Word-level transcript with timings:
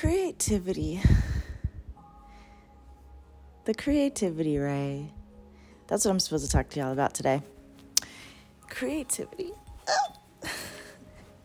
creativity. 0.00 0.98
The 3.66 3.74
creativity 3.74 4.56
ray. 4.56 5.12
That's 5.88 6.06
what 6.06 6.12
I'm 6.12 6.20
supposed 6.20 6.46
to 6.46 6.50
talk 6.50 6.70
to 6.70 6.80
y'all 6.80 6.92
about 6.92 7.12
today. 7.12 7.42
Creativity. 8.70 9.52
Oh. 9.86 10.48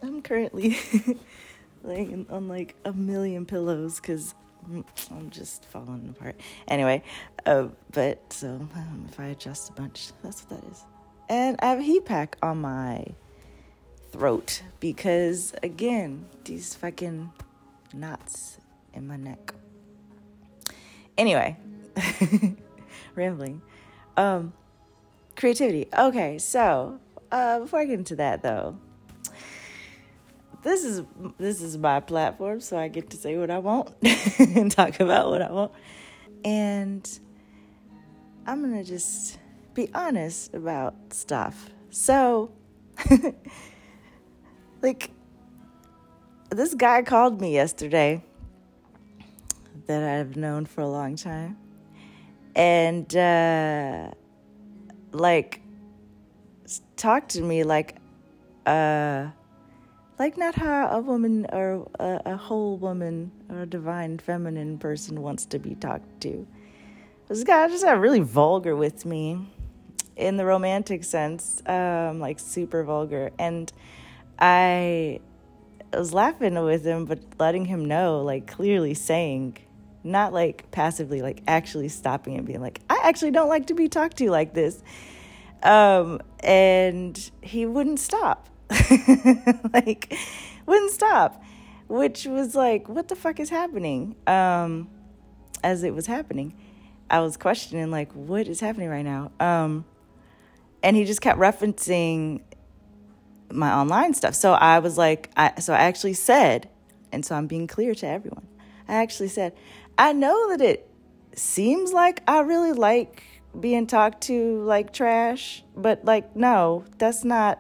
I'm 0.02 0.22
currently 0.22 0.78
laying 1.84 2.28
on 2.30 2.48
like 2.48 2.78
a 2.86 2.94
million 2.94 3.46
pillows 3.46 4.00
because 4.00 4.34
I'm 5.12 5.30
just 5.32 5.66
falling 5.66 6.16
apart. 6.18 6.40
Anyway, 6.70 7.04
uh, 7.46 7.68
but 7.92 8.32
so 8.32 8.70
um, 8.74 9.06
if 9.10 9.20
I 9.20 9.26
adjust 9.26 9.72
a 9.72 9.74
bunch, 9.74 10.12
that's 10.24 10.44
what 10.44 10.62
that 10.62 10.72
is. 10.72 10.86
And 11.28 11.58
I 11.60 11.66
have 11.66 11.80
a 11.80 11.84
heat 11.84 12.06
pack 12.06 12.38
on 12.42 12.62
my 12.62 13.06
throat 14.14 14.62
because, 14.80 15.54
again, 15.62 16.26
these 16.46 16.74
fucking 16.74 17.32
knots 17.96 18.58
in 18.94 19.08
my 19.08 19.18
neck. 19.18 19.54
Anyway, 21.18 21.58
rambling. 23.16 23.62
Um, 24.18 24.54
creativity. 25.36 25.88
Okay, 25.98 26.38
so 26.38 27.00
uh, 27.32 27.60
before 27.60 27.80
I 27.80 27.86
get 27.86 28.00
into 28.00 28.16
that, 28.18 28.44
though, 28.44 28.78
this 30.64 30.84
is 30.84 31.04
this 31.38 31.62
is 31.62 31.78
my 31.78 32.00
platform, 32.00 32.60
so 32.60 32.78
I 32.78 32.88
get 32.88 33.12
to 33.12 33.18
say 33.18 33.38
what 33.38 33.52
I 33.52 33.60
want 33.60 33.92
and 34.40 34.72
talk 34.72 35.00
about 35.00 35.30
what 35.30 35.42
I 35.42 35.52
want. 35.52 35.72
And 36.44 37.08
I'm 38.48 38.62
gonna 38.62 38.84
just 38.84 39.38
be 39.74 39.90
honest 39.94 40.54
about 40.54 40.96
stuff. 41.12 41.70
So, 41.92 42.52
like, 44.82 45.12
this 46.56 46.74
guy 46.74 47.02
called 47.02 47.42
me 47.42 47.54
yesterday 47.54 48.24
that 49.88 50.04
I've 50.04 50.36
known 50.36 50.66
for 50.66 50.82
a 50.82 50.88
long 50.88 51.16
time, 51.16 51.58
and 52.56 53.16
uh, 53.16 54.12
like, 55.12 55.62
talked 56.96 57.30
to 57.32 57.42
me 57.42 57.64
like, 57.64 57.98
uh 58.66 59.28
like 60.18 60.38
not 60.38 60.56
how 60.56 60.88
a 60.90 61.00
woman 61.00 61.46
or 61.52 61.88
a, 62.00 62.22
a, 62.26 62.38
whole 62.38 62.78
woman 62.78 63.32
or 63.50 63.62
a 63.62 63.66
divine 63.66 64.18
feminine 64.18 64.78
person 64.78 65.22
wants 65.22 65.46
to 65.48 65.60
be 65.60 65.76
talked 65.76 66.22
to. 66.22 66.48
This 67.28 67.44
guy 67.44 67.68
just 67.68 67.84
got 67.84 68.00
really 68.00 68.22
vulgar 68.22 68.76
with 68.76 69.06
me 69.06 69.46
in 70.16 70.38
the 70.38 70.46
romantic 70.46 71.04
sense, 71.04 71.62
um, 71.66 72.20
like 72.20 72.40
super 72.40 72.84
vulgar. 72.84 73.32
And 73.38 73.72
I 74.40 75.20
was 75.98 76.14
laughing 76.14 76.62
with 76.64 76.86
him, 76.86 77.06
but 77.06 77.20
letting 77.40 77.66
him 77.66 77.86
know, 77.86 78.22
like 78.22 78.48
clearly 78.48 78.94
saying, 78.94 79.58
not 80.04 80.34
like 80.34 80.70
passively, 80.72 81.22
like 81.22 81.42
actually 81.48 81.90
stopping 81.90 82.36
and 82.36 82.46
being 82.46 82.62
like, 82.62 82.82
I 82.90 83.02
actually 83.04 83.32
don't 83.32 83.50
like 83.50 83.68
to 83.68 83.74
be 83.74 83.90
talked 83.90 84.18
to 84.18 84.30
like 84.30 84.54
this. 84.54 84.82
Um, 85.64 86.22
and 86.42 87.32
he 87.42 87.66
wouldn't 87.66 88.00
stop. 88.00 88.50
Like 89.74 90.18
wouldn't 90.66 90.92
stop 90.92 91.44
which 91.88 92.26
was 92.26 92.56
like 92.56 92.90
what 92.90 93.08
the 93.08 93.16
fuck 93.16 93.40
is 93.40 93.50
happening? 93.50 94.16
Um 94.28 94.90
as 95.64 95.84
it 95.84 95.96
was 95.96 96.06
happening 96.06 96.54
i 97.10 97.20
was 97.20 97.38
questioning 97.38 97.90
like 97.90 98.12
what 98.14 98.48
is 98.48 98.60
happening 98.60 98.90
right 98.90 99.06
now? 99.06 99.32
Um 99.40 99.86
and 100.84 100.96
he 100.96 101.06
just 101.06 101.22
kept 101.22 101.40
referencing 101.40 102.42
my 103.56 103.74
online 103.74 104.14
stuff 104.14 104.36
so 104.36 104.54
i 104.54 104.80
was 104.80 104.98
like 104.98 105.30
i 105.38 105.54
so 105.60 105.74
i 105.74 105.78
actually 105.78 106.14
said 106.14 106.70
and 107.12 107.26
so 107.26 107.36
i'm 107.36 107.48
being 107.48 107.68
clear 107.68 107.96
to 107.96 108.08
everyone 108.08 108.48
i 108.88 108.96
actually 108.96 109.30
said 109.30 109.54
i 109.98 110.14
know 110.14 110.50
that 110.50 110.62
it 110.62 110.90
seems 111.36 111.94
like 111.94 112.22
i 112.28 112.40
really 112.42 112.74
like 112.74 113.24
being 113.60 113.88
talked 113.88 114.22
to 114.22 114.62
like 114.64 114.92
trash 114.92 115.64
but 115.76 116.04
like 116.06 116.36
no 116.36 116.84
that's 116.98 117.24
not 117.24 117.60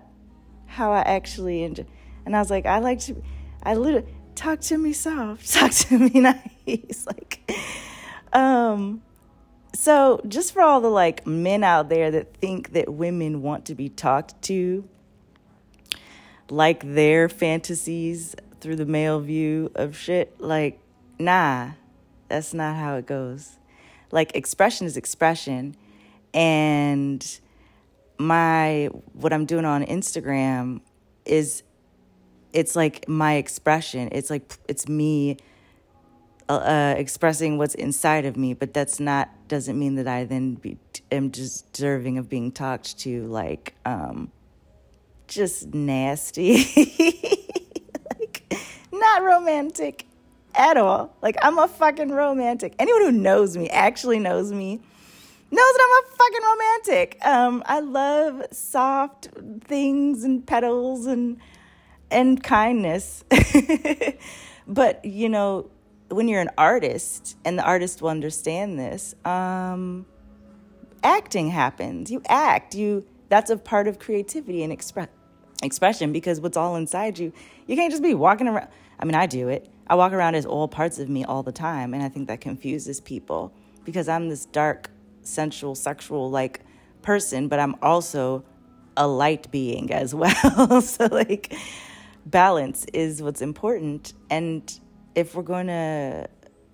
how 0.75 0.92
I 0.92 1.00
actually 1.00 1.64
enjoy. 1.64 1.86
And 2.25 2.36
I 2.36 2.40
was 2.40 2.52
like, 2.52 2.66
I 2.66 2.80
like 2.80 3.00
to, 3.02 3.22
I 3.64 3.75
literally 3.75 4.08
talk 4.36 4.59
to 4.62 4.78
me 4.78 4.94
soft, 4.94 5.52
talk 5.53 5.72
to 5.72 5.98
me 5.98 6.09
nice, 6.19 7.06
like, 7.08 7.52
um. 8.34 9.02
So 9.74 10.22
just 10.25 10.53
for 10.53 10.62
all 10.62 10.80
the 10.80 10.90
like 10.90 11.28
men 11.28 11.62
out 11.62 11.90
there 11.90 12.09
that 12.12 12.38
think 12.38 12.72
that 12.72 12.94
women 12.94 13.42
want 13.42 13.66
to 13.66 13.75
be 13.75 13.90
talked 13.90 14.42
to, 14.44 14.88
like 16.50 16.83
their 16.94 17.29
fantasies 17.29 18.35
through 18.61 18.75
the 18.75 18.85
male 18.85 19.19
view 19.19 19.72
of 19.75 19.95
shit, 19.95 20.39
like, 20.39 20.79
nah, 21.19 21.72
that's 22.28 22.53
not 22.53 22.75
how 22.75 22.95
it 22.95 23.06
goes. 23.06 23.57
Like 24.11 24.35
expression 24.35 24.88
is 24.88 24.97
expression, 24.97 25.75
and 26.33 27.39
my 28.17 28.89
what 29.13 29.33
I'm 29.33 29.45
doing 29.45 29.66
on 29.66 29.83
Instagram 29.83 30.81
is 31.25 31.63
it's 32.53 32.75
like 32.75 33.07
my 33.09 33.33
expression. 33.35 34.09
It's 34.12 34.29
like 34.29 34.57
it's 34.67 34.88
me 34.88 35.38
uh, 36.47 36.53
uh, 36.53 36.95
expressing 36.97 37.57
what's 37.57 37.75
inside 37.75 38.25
of 38.25 38.38
me, 38.38 38.53
but 38.53 38.73
that's 38.73 39.00
not 39.00 39.29
doesn't 39.47 39.77
mean 39.77 39.95
that 39.95 40.07
I 40.07 40.23
then 40.23 40.56
be, 40.56 40.77
am 41.12 41.29
deserving 41.29 42.17
of 42.17 42.29
being 42.29 42.51
talked 42.51 43.00
to 43.00 43.25
like 43.25 43.75
um, 43.85 44.31
just 45.28 45.74
nasty, 45.74 46.66
like 48.19 48.53
not 48.91 49.24
romantic 49.24 50.06
at 50.53 50.78
all. 50.78 51.16
Like 51.22 51.36
I'm 51.41 51.58
a 51.58 51.68
fucking 51.68 52.09
romantic. 52.09 52.75
Anyone 52.80 53.02
who 53.02 53.12
knows 53.12 53.58
me 53.58 53.69
actually 53.69 54.19
knows 54.19 54.52
me 54.52 54.80
knows 55.52 55.74
that 55.74 55.86
I'm 55.86 56.03
a 56.03 56.18
fucking 56.18 56.41
romantic. 56.44 57.25
Um, 57.25 57.63
I 57.66 57.80
love 57.80 58.44
soft 58.52 59.30
things 59.66 60.24
and 60.24 60.46
petals 60.46 61.06
and 61.06 61.38
and 62.12 62.44
kindness. 62.44 63.24
but 64.68 65.03
you 65.06 65.30
know, 65.30 65.69
when 66.09 66.28
you're 66.28 66.42
an 66.42 66.52
artist, 66.57 67.38
and 67.46 67.57
the 67.57 67.63
artist 67.63 68.02
will 68.02 68.09
understand 68.09 68.80
this, 68.80 69.16
um, 69.25 70.06
acting 71.03 71.50
happens. 71.50 72.12
You 72.12 72.22
act. 72.28 72.75
You 72.75 73.06
that's 73.30 73.50
a 73.50 73.58
part 73.58 73.88
of 73.88 74.00
creativity 74.00 74.63
and 74.63 74.72
express 74.72 75.09
expression 75.63 76.12
because 76.12 76.40
what's 76.40 76.58
all 76.58 76.75
inside 76.75 77.18
you. 77.18 77.34
You 77.68 77.75
can't 77.75 77.91
just 77.91 78.03
be 78.03 78.13
walking 78.13 78.47
around. 78.47 78.68
I 79.00 79.06
mean, 79.06 79.16
I 79.16 79.25
do 79.25 79.50
it. 79.50 79.69
I 79.88 79.96
walk 79.96 80.13
around 80.13 80.36
as 80.36 80.46
all 80.46 80.68
parts 80.68 81.00
of 81.00 81.09
me 81.09 81.24
all 81.24 81.44
the 81.44 81.52
time, 81.52 81.94
and 81.94 82.02
I 82.02 82.09
think 82.09 82.28
that 82.28 82.41
confuses 82.41 83.00
people 83.00 83.53
because 83.84 84.08
I'm 84.08 84.30
this 84.30 84.46
dark 84.46 84.90
sensual, 85.22 85.75
sexual 85.75 86.30
like 86.30 86.62
person, 87.02 87.47
but 87.47 87.59
I'm 87.59 87.75
also 87.81 88.44
a 88.97 89.08
light 89.08 89.52
being 89.52 89.92
as 89.92 90.16
well. 90.16 90.81
so, 90.81 91.06
like, 91.06 91.53
balance 92.25 92.86
is 92.94 93.22
what's 93.22 93.42
important. 93.42 94.13
And 94.30 94.80
if 95.13 95.36
we're 95.36 95.44
going 95.44 95.68
to 95.68 96.28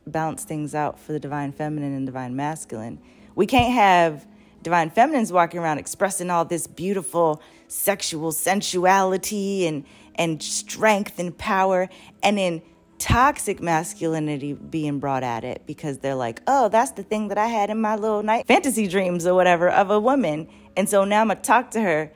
balance 0.08 0.44
things 0.44 0.74
out 0.74 1.00
for 1.00 1.12
the 1.12 1.20
divine 1.20 1.52
feminine 1.52 1.94
and 1.94 2.06
divine 2.06 2.36
masculine, 2.36 3.00
we 3.36 3.46
can't 3.46 3.74
have 3.74 4.26
divine 4.62 4.90
feminines 4.90 5.32
walking 5.32 5.60
around 5.60 5.78
expressing 5.78 6.30
all 6.30 6.46
this 6.46 6.68
beautiful 6.68 7.42
sexual 7.68 8.32
sensuality 8.32 9.66
and 9.66 9.86
and 10.16 10.44
strength 10.44 11.20
and 11.20 11.38
power 11.38 11.90
and 12.22 12.38
in 12.38 12.62
toxic 13.02 13.60
masculinity 13.60 14.54
being 14.54 15.00
brought 15.00 15.24
at 15.24 15.44
it 15.44 15.64
because 15.66 15.98
they're 16.00 16.14
like, 16.14 16.40
oh, 16.46 16.70
that's 16.70 16.92
the 16.92 17.02
thing 17.02 17.30
that 17.30 17.38
I 17.38 17.48
had 17.48 17.72
in 17.72 17.82
my 17.82 17.96
little 17.96 18.22
night 18.22 18.46
fantasy 18.46 18.88
dreams 18.88 19.26
or 19.26 19.34
whatever 19.34 19.70
of 19.70 19.90
a 19.90 20.00
woman. 20.00 20.48
And 20.78 20.88
so 20.88 21.04
now 21.04 21.22
I'm 21.22 21.28
going 21.28 21.38
to 21.38 21.44
talk 21.44 21.72
to 21.72 21.82
her 21.82 22.12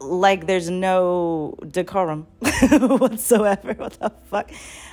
like 0.00 0.46
there's 0.46 0.68
no 0.68 1.54
decorum 1.70 2.26
whatsoever. 2.40 3.74
What 3.74 3.92
the 3.92 4.12
fuck? 4.28 4.50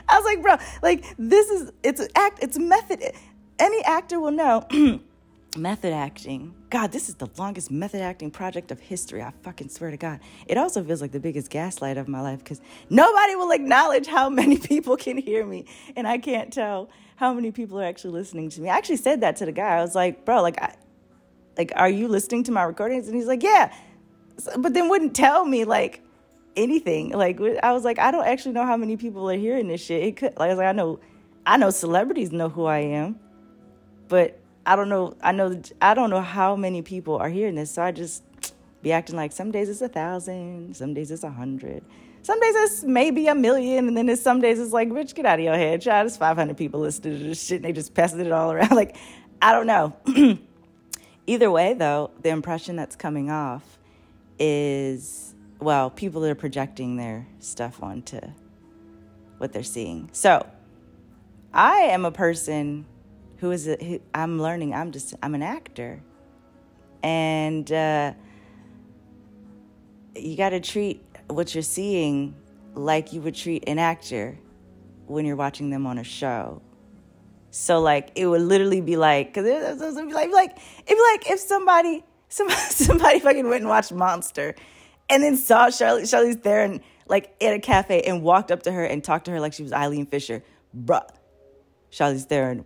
I 0.07 0.19
was 0.19 0.25
like, 0.25 0.41
bro, 0.43 0.57
like 0.83 1.05
this 1.17 1.49
is, 1.49 1.71
it's 1.81 2.07
act, 2.15 2.43
it's 2.43 2.59
method. 2.59 3.01
Any 3.57 3.83
actor 3.83 4.19
will 4.19 4.31
know 4.31 4.67
method 5.57 5.93
acting. 5.93 6.53
God, 6.69 6.91
this 6.91 7.09
is 7.09 7.15
the 7.15 7.29
longest 7.37 7.71
method 7.71 8.01
acting 8.01 8.31
project 8.31 8.71
of 8.71 8.79
history. 8.79 9.21
I 9.21 9.31
fucking 9.41 9.69
swear 9.69 9.91
to 9.91 9.97
God. 9.97 10.19
It 10.45 10.57
also 10.57 10.83
feels 10.83 11.01
like 11.01 11.11
the 11.11 11.19
biggest 11.19 11.49
gaslight 11.49 11.97
of 11.97 12.07
my 12.07 12.21
life 12.21 12.39
because 12.39 12.61
nobody 12.89 13.35
will 13.35 13.51
acknowledge 13.51 14.07
how 14.07 14.29
many 14.29 14.57
people 14.71 14.97
can 14.97 15.17
hear 15.17 15.45
me, 15.45 15.65
and 15.95 16.07
I 16.07 16.17
can't 16.17 16.53
tell 16.53 16.89
how 17.17 17.33
many 17.33 17.51
people 17.51 17.79
are 17.79 17.85
actually 17.85 18.13
listening 18.13 18.49
to 18.51 18.61
me. 18.61 18.69
I 18.69 18.77
actually 18.77 18.97
said 18.97 19.21
that 19.21 19.37
to 19.37 19.45
the 19.45 19.51
guy. 19.51 19.77
I 19.77 19.81
was 19.81 19.95
like, 19.95 20.23
bro, 20.23 20.41
like, 20.41 20.61
I, 20.61 20.75
like, 21.57 21.71
are 21.75 21.89
you 21.89 22.07
listening 22.07 22.43
to 22.45 22.51
my 22.51 22.63
recordings? 22.63 23.07
And 23.07 23.15
he's 23.15 23.25
like, 23.25 23.41
yeah, 23.41 23.73
so, 24.37 24.57
but 24.59 24.73
then 24.73 24.87
wouldn't 24.87 25.15
tell 25.15 25.43
me 25.43 25.65
like 25.65 26.01
anything. 26.55 27.09
Like, 27.09 27.39
I 27.63 27.73
was 27.73 27.83
like, 27.83 27.99
I 27.99 28.11
don't 28.11 28.25
actually 28.25 28.53
know 28.53 28.65
how 28.65 28.77
many 28.77 28.97
people 28.97 29.29
are 29.29 29.37
hearing 29.37 29.67
this 29.67 29.83
shit. 29.83 30.03
It 30.03 30.17
could, 30.17 30.37
like, 30.37 30.47
I 30.47 30.49
was 30.49 30.57
like, 30.57 30.67
I 30.67 30.71
know, 30.73 30.99
I 31.45 31.57
know 31.57 31.69
celebrities 31.71 32.31
know 32.31 32.49
who 32.49 32.65
I 32.65 32.79
am, 32.79 33.19
but 34.07 34.36
I 34.67 34.75
don't 34.75 34.89
know. 34.89 35.15
I 35.21 35.31
know. 35.31 35.61
I 35.81 35.93
don't 35.93 36.09
know 36.09 36.21
how 36.21 36.57
many 36.57 36.81
people 36.81 37.15
are 37.17 37.29
hearing 37.29 37.55
this. 37.55 37.71
So 37.71 37.81
I 37.81 37.93
just 37.93 38.21
be 38.81 38.91
acting 38.91 39.15
like 39.15 39.31
some 39.31 39.49
days 39.49 39.69
it's 39.69 39.81
a 39.81 39.87
thousand, 39.87 40.75
some 40.75 40.93
days 40.93 41.09
it's 41.09 41.23
a 41.23 41.31
hundred, 41.31 41.83
Some 42.21 42.39
days 42.39 42.53
it's 42.55 42.83
maybe 42.83 43.27
a 43.27 43.35
million, 43.35 43.87
and 43.87 43.97
then 43.97 44.05
there's 44.05 44.21
some 44.21 44.41
days 44.41 44.59
it's 44.59 44.73
like, 44.73 44.89
bitch, 44.89 45.15
get 45.15 45.25
out 45.25 45.39
of 45.39 45.45
your 45.45 45.55
head, 45.55 45.81
child. 45.81 46.05
There's 46.05 46.17
500 46.17 46.57
people 46.57 46.81
listening 46.81 47.17
to 47.17 47.23
this 47.23 47.43
shit, 47.43 47.57
and 47.57 47.65
they 47.65 47.71
just 47.71 47.93
passing 47.93 48.19
it 48.19 48.31
all 48.31 48.51
around. 48.51 48.71
Like, 48.75 48.97
I 49.41 49.53
don't 49.53 49.67
know. 49.67 49.95
Either 51.27 51.49
way, 51.49 51.73
though, 51.73 52.11
the 52.21 52.29
impression 52.29 52.75
that's 52.75 52.95
coming 52.95 53.31
off 53.31 53.79
is, 54.37 55.33
well, 55.59 55.89
people 55.89 56.25
are 56.25 56.35
projecting 56.35 56.97
their 56.97 57.25
stuff 57.39 57.81
onto 57.81 58.19
what 59.37 59.53
they're 59.53 59.63
seeing. 59.63 60.09
So, 60.11 60.45
I 61.53 61.79
am 61.81 62.03
a 62.03 62.11
person 62.11 62.85
who 63.37 63.51
is, 63.51 63.67
a, 63.67 63.77
who, 63.83 63.99
I'm 64.13 64.41
learning, 64.41 64.73
I'm 64.73 64.91
just, 64.91 65.15
I'm 65.21 65.35
an 65.35 65.43
actor. 65.43 66.01
And, 67.03 67.71
uh, 67.71 68.13
you 70.15 70.35
got 70.35 70.49
to 70.49 70.59
treat 70.59 71.03
what 71.27 71.53
you're 71.53 71.61
seeing 71.61 72.35
like 72.73 73.13
you 73.13 73.21
would 73.21 73.35
treat 73.35 73.63
an 73.67 73.79
actor 73.79 74.37
when 75.05 75.25
you're 75.25 75.35
watching 75.35 75.69
them 75.69 75.85
on 75.85 75.97
a 75.97 76.03
show. 76.03 76.61
So 77.49 77.79
like 77.79 78.11
it 78.15 78.27
would 78.27 78.41
literally 78.41 78.81
be 78.81 78.97
like 78.97 79.33
because 79.33 79.45
it, 79.45 79.81
it 79.81 79.95
would 79.95 80.07
be 80.07 80.13
like 80.13 80.31
like 80.31 80.51
it'd 80.51 80.87
be 80.87 81.01
like 81.11 81.29
if 81.29 81.39
somebody 81.39 82.03
somebody, 82.29 82.59
somebody 82.59 83.19
fucking 83.19 83.47
went 83.47 83.61
and 83.61 83.69
watched 83.69 83.91
Monster 83.93 84.53
and 85.09 85.23
then 85.23 85.37
saw 85.37 85.69
Charlie 85.69 86.03
Charlize 86.03 86.41
Theron 86.41 86.81
like 87.07 87.35
at 87.41 87.53
a 87.53 87.59
cafe 87.59 88.01
and 88.01 88.21
walked 88.21 88.51
up 88.51 88.63
to 88.63 88.71
her 88.71 88.83
and 88.83 89.03
talked 89.03 89.25
to 89.25 89.31
her 89.31 89.39
like 89.39 89.53
she 89.53 89.63
was 89.63 89.73
Eileen 89.73 90.05
Fisher, 90.05 90.43
bruh. 90.75 91.07
Charlize 91.89 92.25
Theron, 92.25 92.65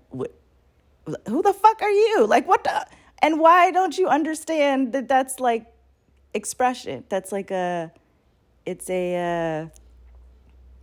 who 1.27 1.41
the 1.41 1.53
fuck 1.53 1.81
are 1.81 1.91
you? 1.91 2.25
Like 2.25 2.47
what 2.47 2.63
the? 2.63 2.85
And 3.21 3.39
why 3.39 3.71
don't 3.71 3.97
you 3.97 4.07
understand 4.07 4.93
that 4.93 5.07
that's 5.07 5.39
like 5.39 5.67
expression. 6.33 7.03
That's 7.09 7.31
like 7.31 7.51
a, 7.51 7.91
it's 8.65 8.89
a, 8.89 9.63
uh, 9.63 9.67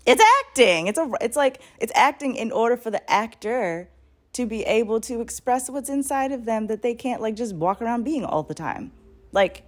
it's 0.07 0.23
acting. 0.41 0.87
It's 0.87 0.99
a, 0.99 1.11
it's 1.21 1.37
like 1.37 1.61
it's 1.81 1.93
acting 1.95 2.37
in 2.37 2.51
order 2.51 2.77
for 2.77 2.91
the 2.91 3.11
actor 3.11 3.89
to 4.33 4.47
be 4.47 4.63
able 4.63 5.01
to 5.01 5.21
express 5.21 5.69
what's 5.69 5.89
inside 5.91 6.33
of 6.33 6.45
them 6.45 6.69
that 6.69 6.81
they 6.83 6.95
can't 6.95 7.21
like 7.21 7.35
just 7.35 7.55
walk 7.55 7.83
around 7.83 8.05
being 8.05 8.25
all 8.25 8.43
the 8.43 8.55
time. 8.55 8.93
Like, 9.33 9.65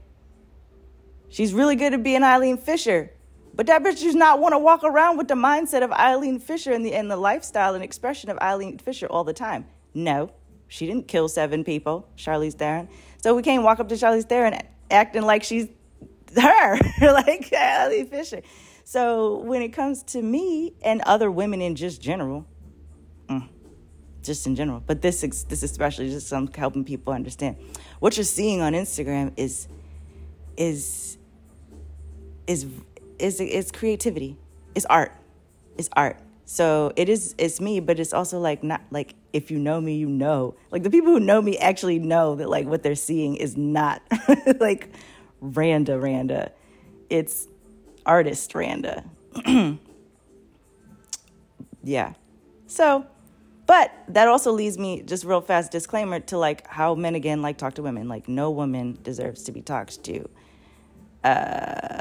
she's 1.28 1.52
really 1.52 1.76
good 1.76 1.92
at 1.92 2.02
being 2.02 2.22
Eileen 2.22 2.56
Fisher, 2.56 3.10
but 3.54 3.66
that 3.66 3.82
bitch 3.82 4.00
does 4.00 4.14
not 4.14 4.40
want 4.40 4.52
to 4.52 4.58
walk 4.58 4.84
around 4.84 5.18
with 5.18 5.28
the 5.28 5.34
mindset 5.34 5.82
of 5.82 5.92
Eileen 5.92 6.38
Fisher 6.38 6.72
and 6.72 6.86
the 6.86 6.94
and 6.94 7.10
the 7.10 7.16
lifestyle 7.16 7.74
and 7.74 7.84
expression 7.84 8.30
of 8.30 8.38
Eileen 8.38 8.78
Fisher 8.78 9.06
all 9.06 9.24
the 9.24 9.34
time. 9.34 9.66
No, 9.92 10.30
she 10.70 10.86
didn't 10.86 11.08
kill 11.08 11.28
seven 11.28 11.64
people, 11.64 12.08
Charlize 12.16 12.54
Theron. 12.54 12.88
So 13.18 13.34
we 13.34 13.42
can't 13.42 13.64
walk 13.64 13.80
up 13.80 13.88
to 13.88 13.96
Charlize 13.96 14.28
Theron 14.28 14.56
acting 14.88 15.22
like 15.22 15.42
she's 15.42 15.66
her, 16.36 16.78
like 17.00 17.52
Eileen 17.52 18.06
Fisher. 18.06 18.40
So 18.84 19.38
when 19.38 19.62
it 19.62 19.70
comes 19.70 20.04
to 20.04 20.22
me 20.22 20.74
and 20.82 21.02
other 21.02 21.28
women 21.28 21.60
in 21.60 21.74
just 21.74 22.00
general, 22.00 22.46
mm, 23.28 23.48
just 24.22 24.46
in 24.46 24.54
general, 24.54 24.80
but 24.86 25.02
this 25.02 25.22
this 25.48 25.64
especially 25.64 26.08
just 26.08 26.28
some 26.28 26.46
helping 26.46 26.84
people 26.84 27.12
understand 27.12 27.56
what 27.98 28.16
you're 28.16 28.22
seeing 28.22 28.60
on 28.60 28.72
Instagram 28.72 29.32
is 29.36 29.66
is 30.56 31.18
is 32.46 32.64
is 33.18 33.40
is 33.40 33.72
creativity, 33.72 34.36
is 34.76 34.86
art, 34.86 35.12
is 35.76 35.90
art. 35.94 36.16
So 36.52 36.92
it 36.96 37.08
is 37.08 37.36
it's 37.38 37.60
me, 37.60 37.78
but 37.78 38.00
it's 38.00 38.12
also 38.12 38.40
like 38.40 38.64
not 38.64 38.80
like 38.90 39.14
if 39.32 39.52
you 39.52 39.58
know 39.60 39.80
me, 39.80 39.94
you 39.94 40.08
know. 40.08 40.56
Like 40.72 40.82
the 40.82 40.90
people 40.90 41.12
who 41.12 41.20
know 41.20 41.40
me 41.40 41.56
actually 41.56 42.00
know 42.00 42.34
that 42.34 42.48
like 42.48 42.66
what 42.66 42.82
they're 42.82 42.96
seeing 42.96 43.36
is 43.36 43.56
not 43.56 44.02
like 44.58 44.92
Randa 45.40 45.96
Randa. 45.96 46.50
It's 47.08 47.46
artist 48.04 48.52
Randa. 48.52 49.04
yeah. 51.84 52.14
So, 52.66 53.06
but 53.66 53.92
that 54.08 54.26
also 54.26 54.50
leads 54.50 54.76
me 54.76 55.02
just 55.02 55.24
real 55.24 55.40
fast 55.40 55.70
disclaimer 55.70 56.18
to 56.18 56.36
like 56.36 56.66
how 56.66 56.96
men 56.96 57.14
again 57.14 57.42
like 57.42 57.58
talk 57.58 57.74
to 57.74 57.82
women. 57.82 58.08
Like 58.08 58.28
no 58.28 58.50
woman 58.50 58.98
deserves 59.04 59.44
to 59.44 59.52
be 59.52 59.62
talked 59.62 60.02
to 60.02 60.28
uh, 61.22 62.00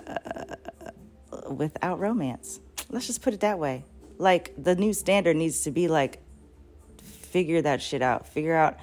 without 1.52 2.00
romance. 2.00 2.60
Let's 2.90 3.06
just 3.06 3.22
put 3.22 3.36
it 3.36 3.42
that 3.42 3.60
way 3.60 3.84
like 4.20 4.54
the 4.58 4.76
new 4.76 4.94
standard 4.94 5.36
needs 5.36 5.62
to 5.62 5.72
be 5.72 5.88
like 5.88 6.20
figure 7.02 7.62
that 7.62 7.82
shit 7.82 8.04
out. 8.04 8.28
Figure 8.28 8.56
out 8.56 8.78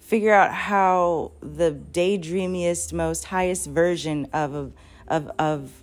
figure 0.00 0.32
out 0.32 0.52
how 0.52 1.32
the 1.40 1.72
daydreamiest, 1.72 2.92
most 2.92 3.24
highest 3.24 3.66
version 3.66 4.28
of 4.32 4.72
of 5.08 5.30
of 5.38 5.82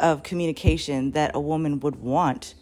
of 0.00 0.22
communication 0.22 1.10
that 1.10 1.32
a 1.34 1.40
woman 1.40 1.80
would 1.80 1.96
want 1.96 2.54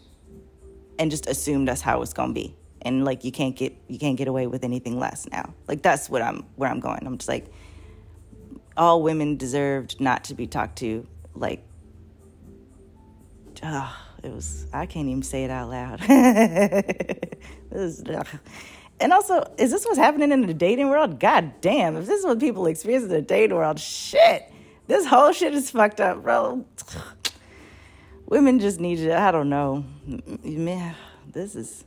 and 0.97 1.11
just 1.11 1.27
assume 1.27 1.65
that's 1.65 1.81
how 1.81 2.01
it's 2.01 2.13
gonna 2.13 2.33
be. 2.33 2.55
And 2.81 3.05
like 3.05 3.23
you 3.23 3.31
can't 3.31 3.55
get 3.55 3.75
you 3.87 3.99
can't 3.99 4.17
get 4.17 4.27
away 4.27 4.47
with 4.47 4.63
anything 4.63 4.97
less 4.99 5.27
now. 5.31 5.53
Like 5.67 5.81
that's 5.83 6.09
what 6.09 6.21
I'm 6.21 6.43
where 6.55 6.69
I'm 6.69 6.79
going. 6.79 7.05
I'm 7.05 7.17
just 7.17 7.29
like 7.29 7.45
all 8.75 9.01
women 9.01 9.37
deserved 9.37 9.99
not 9.99 10.25
to 10.25 10.33
be 10.33 10.47
talked 10.47 10.79
to 10.79 11.05
like 11.35 11.63
uh, 13.61 13.91
it 14.23 14.31
was 14.31 14.65
I 14.73 14.85
can't 14.85 15.07
even 15.07 15.23
say 15.23 15.43
it 15.43 15.51
out 15.51 15.69
loud. 15.69 16.01
was, 17.71 18.03
and 18.99 19.13
also, 19.13 19.43
is 19.57 19.71
this 19.71 19.85
what's 19.85 19.97
happening 19.97 20.31
in 20.31 20.45
the 20.47 20.53
dating 20.53 20.89
world? 20.89 21.19
God 21.19 21.53
damn! 21.61 21.95
If 21.97 22.07
this 22.07 22.19
is 22.19 22.25
what 22.25 22.39
people 22.39 22.65
experience 22.65 23.03
in 23.03 23.11
the 23.11 23.21
dating 23.21 23.55
world, 23.55 23.79
shit, 23.79 24.51
this 24.87 25.05
whole 25.05 25.31
shit 25.31 25.53
is 25.53 25.69
fucked 25.69 26.01
up, 26.01 26.23
bro. 26.23 26.65
Women 28.25 28.59
just 28.59 28.79
need 28.79 28.97
to. 28.97 29.17
I 29.17 29.31
don't 29.31 29.49
know. 29.49 29.85
Man, 30.43 30.95
this 31.31 31.55
is. 31.55 31.83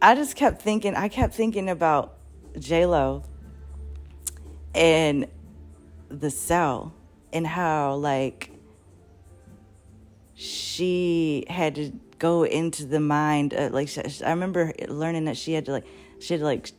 I 0.00 0.14
just 0.14 0.36
kept 0.36 0.62
thinking. 0.62 0.94
I 0.94 1.08
kept 1.08 1.34
thinking 1.34 1.68
about 1.68 2.14
J 2.58 2.86
Lo 2.86 3.24
and 4.74 5.26
the 6.08 6.30
cell 6.30 6.92
and 7.32 7.46
how 7.46 7.94
like 7.96 8.50
she 10.44 11.44
had 11.48 11.74
to 11.74 11.92
go 12.18 12.44
into 12.44 12.84
the 12.84 13.00
mind 13.00 13.52
uh, 13.54 13.68
like 13.72 13.88
i 14.24 14.30
remember 14.30 14.72
learning 14.88 15.24
that 15.24 15.36
she 15.36 15.52
had 15.52 15.64
to 15.64 15.72
like 15.72 15.86
she 16.20 16.34
had 16.34 16.40
to 16.40 16.44
like 16.44 16.72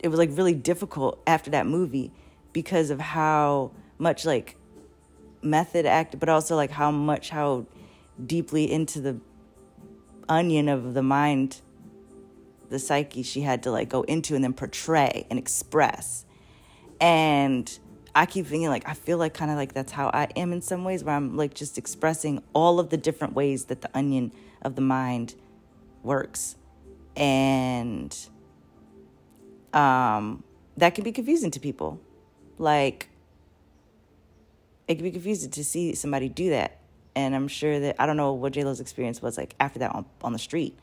it 0.00 0.08
was 0.08 0.18
like 0.18 0.30
really 0.32 0.54
difficult 0.54 1.20
after 1.26 1.50
that 1.50 1.66
movie 1.66 2.12
because 2.52 2.90
of 2.90 3.00
how 3.00 3.70
much 3.98 4.24
like 4.24 4.56
method 5.42 5.86
act 5.86 6.18
but 6.18 6.28
also 6.28 6.56
like 6.56 6.70
how 6.70 6.90
much 6.90 7.30
how 7.30 7.66
deeply 8.24 8.70
into 8.70 9.00
the 9.00 9.18
onion 10.28 10.68
of 10.68 10.94
the 10.94 11.02
mind 11.02 11.60
the 12.68 12.78
psyche 12.78 13.22
she 13.22 13.40
had 13.40 13.62
to 13.62 13.70
like 13.70 13.88
go 13.88 14.02
into 14.02 14.34
and 14.34 14.44
then 14.44 14.52
portray 14.52 15.26
and 15.30 15.38
express. 15.38 16.24
And 17.00 17.78
I 18.18 18.26
keep 18.26 18.48
thinking 18.48 18.68
like 18.68 18.82
I 18.88 18.94
feel 18.94 19.16
like 19.16 19.32
kind 19.32 19.48
of 19.48 19.56
like 19.56 19.74
that's 19.74 19.92
how 19.92 20.10
I 20.12 20.24
am 20.34 20.52
in 20.52 20.60
some 20.60 20.82
ways 20.82 21.04
where 21.04 21.14
I'm 21.14 21.36
like 21.36 21.54
just 21.54 21.78
expressing 21.78 22.42
all 22.52 22.80
of 22.80 22.90
the 22.90 22.96
different 22.96 23.34
ways 23.34 23.66
that 23.66 23.80
the 23.80 23.88
onion 23.94 24.32
of 24.60 24.74
the 24.74 24.80
mind 24.80 25.36
works. 26.02 26.56
And 27.14 28.16
um 29.72 30.42
that 30.76 30.96
can 30.96 31.04
be 31.04 31.12
confusing 31.12 31.52
to 31.52 31.60
people. 31.60 32.00
Like 32.58 33.08
it 34.88 34.96
can 34.96 35.04
be 35.04 35.12
confusing 35.12 35.52
to 35.52 35.64
see 35.64 35.94
somebody 35.94 36.28
do 36.28 36.50
that. 36.50 36.80
And 37.14 37.36
I'm 37.36 37.46
sure 37.46 37.78
that 37.78 37.94
I 38.00 38.06
don't 38.06 38.16
know 38.16 38.32
what 38.32 38.52
JLo's 38.52 38.80
experience 38.80 39.22
was 39.22 39.38
like 39.38 39.54
after 39.60 39.78
that 39.78 39.94
on, 39.94 40.06
on 40.22 40.32
the 40.32 40.40
street. 40.40 40.76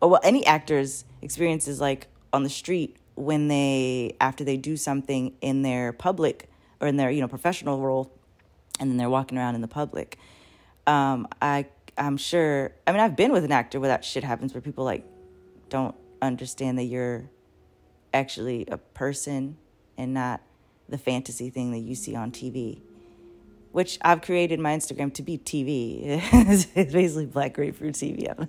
Or 0.00 0.08
what 0.08 0.24
any 0.24 0.46
actor's 0.46 1.04
experience 1.20 1.68
is 1.68 1.78
like 1.78 2.06
on 2.32 2.42
the 2.42 2.48
street 2.48 2.96
when 3.16 3.48
they 3.48 4.16
after 4.18 4.44
they 4.44 4.56
do 4.56 4.78
something 4.78 5.34
in 5.42 5.60
their 5.60 5.92
public 5.92 6.48
or 6.84 6.88
in 6.88 6.96
their 6.98 7.10
you 7.10 7.22
know 7.22 7.28
professional 7.28 7.80
role 7.80 8.12
and 8.78 8.90
then 8.90 8.98
they're 8.98 9.10
walking 9.10 9.38
around 9.38 9.54
in 9.54 9.62
the 9.62 9.68
public. 9.68 10.18
Um, 10.86 11.26
i 11.40 11.64
i'm 11.96 12.18
sure 12.18 12.72
i 12.86 12.92
mean 12.92 13.00
i've 13.00 13.16
been 13.16 13.32
with 13.32 13.44
an 13.44 13.52
actor 13.52 13.80
where 13.80 13.88
that 13.88 14.04
shit 14.04 14.22
happens 14.22 14.52
where 14.52 14.60
people 14.60 14.84
like 14.84 15.06
don't 15.70 15.94
understand 16.20 16.76
that 16.76 16.84
you're 16.84 17.30
actually 18.12 18.66
a 18.66 18.76
person 18.76 19.56
and 19.96 20.12
not 20.12 20.42
the 20.88 20.98
fantasy 20.98 21.48
thing 21.48 21.70
that 21.70 21.78
you 21.78 21.94
see 21.94 22.14
on 22.14 22.30
tv 22.32 22.82
which 23.72 23.96
i've 24.02 24.20
created 24.20 24.58
my 24.58 24.76
instagram 24.76 25.14
to 25.14 25.22
be 25.22 25.38
tv 25.38 26.20
it's 26.32 26.92
basically 26.92 27.26
black 27.26 27.54
grapefruit 27.54 27.94
tv 27.94 28.48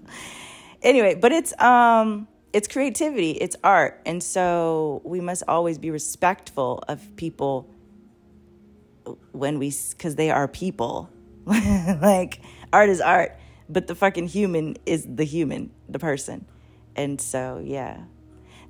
anyway 0.82 1.16
but 1.16 1.32
it's 1.32 1.58
um 1.62 2.28
it's 2.52 2.68
creativity 2.68 3.32
it's 3.32 3.56
art 3.64 4.02
and 4.06 4.22
so 4.22 5.02
we 5.06 5.22
must 5.22 5.44
always 5.48 5.78
be 5.78 5.92
respectful 5.92 6.84
of 6.90 7.16
people 7.16 7.70
when 9.32 9.60
we 9.60 9.74
because 9.92 10.16
they 10.16 10.30
are 10.32 10.48
people 10.48 11.10
like 11.46 12.42
art 12.74 12.90
is 12.90 13.02
art 13.02 13.38
but 13.70 13.88
the 13.88 13.96
fucking 13.96 14.28
human 14.28 14.76
is 14.86 15.06
the 15.08 15.24
human 15.24 15.72
the 15.90 16.00
person 16.00 16.46
and 16.96 17.20
so 17.20 17.62
yeah 17.64 18.04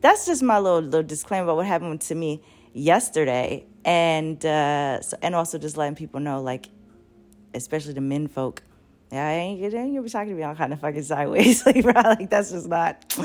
that's 0.01 0.25
just 0.25 0.43
my 0.43 0.59
little 0.59 0.81
little 0.81 1.03
disclaimer 1.03 1.43
about 1.43 1.55
what 1.57 1.65
happened 1.65 2.01
to 2.01 2.15
me 2.15 2.41
yesterday 2.73 3.65
and 3.85 4.45
uh 4.45 5.01
so, 5.01 5.17
and 5.21 5.35
also 5.35 5.57
just 5.57 5.77
letting 5.77 5.95
people 5.95 6.19
know 6.19 6.41
like 6.41 6.67
especially 7.55 7.93
the 7.93 8.01
men 8.01 8.27
folk. 8.27 8.61
Yeah, 9.11 9.27
I 9.27 9.31
ain't 9.33 9.59
you'll 9.59 10.03
be 10.03 10.09
talking 10.09 10.29
to 10.29 10.35
me 10.35 10.43
all 10.43 10.55
kind 10.55 10.73
of 10.73 10.79
fucking 10.79 11.03
sideways. 11.03 11.65
like, 11.65 11.81
bro, 11.81 11.93
like 11.93 12.29
that's 12.29 12.51
just 12.51 12.67
not. 12.67 13.15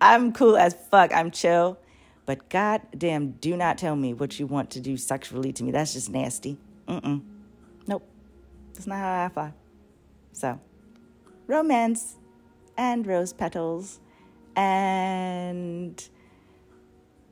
I'm 0.00 0.32
cool 0.32 0.56
as 0.56 0.74
fuck. 0.90 1.12
I'm 1.14 1.30
chill. 1.30 1.78
But 2.26 2.48
goddamn, 2.48 3.32
do 3.32 3.56
not 3.56 3.78
tell 3.78 3.96
me 3.96 4.14
what 4.14 4.38
you 4.38 4.46
want 4.46 4.70
to 4.70 4.80
do 4.80 4.96
sexually 4.96 5.52
to 5.52 5.64
me. 5.64 5.72
That's 5.72 5.92
just 5.92 6.10
nasty. 6.10 6.56
Mm-mm. 6.88 7.22
Nope. 7.86 8.08
That's 8.72 8.86
not 8.86 8.98
how 8.98 9.24
I 9.24 9.28
fly. 9.28 9.52
So, 10.32 10.60
romance 11.46 12.16
and 12.76 13.06
rose 13.06 13.32
petals 13.32 14.00
and 14.56 16.08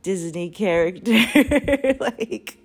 Disney 0.03 0.51
character. 0.51 1.13
like, 2.01 2.59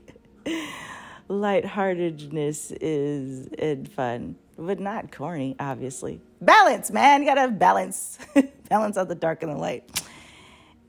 lightheartedness 1.30 2.72
is 2.82 3.48
and 3.60 3.90
fun, 3.92 4.36
but 4.58 4.80
not 4.80 5.12
corny, 5.12 5.56
obviously. 5.60 6.22
Balance, 6.42 6.92
man. 6.92 7.22
You 7.22 7.34
gotta 7.34 7.52
balance. 7.52 8.18
balance 8.70 8.98
out 8.98 9.08
the 9.08 9.16
dark 9.16 9.44
and 9.44 9.52
the 9.52 9.58
light. 9.58 9.90